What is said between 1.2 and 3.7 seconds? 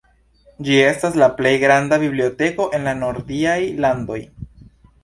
la plej granda biblioteko en la nordiaj